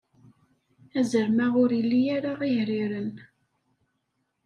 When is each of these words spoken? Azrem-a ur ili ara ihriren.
Azrem-a 0.99 1.47
ur 1.61 1.69
ili 1.79 2.01
ara 2.15 2.33
ihriren. 2.49 3.11